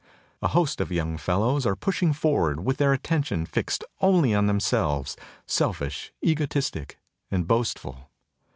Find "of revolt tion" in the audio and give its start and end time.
3.37-3.45